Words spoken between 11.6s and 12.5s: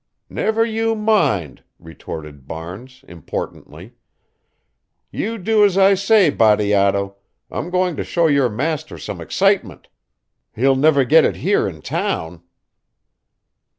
in town."